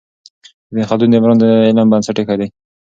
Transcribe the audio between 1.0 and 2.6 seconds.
د عمران د علم بنسټ ایښی دی.